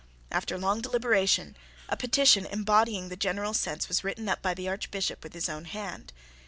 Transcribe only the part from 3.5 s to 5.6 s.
sense was written by the Archbishop with his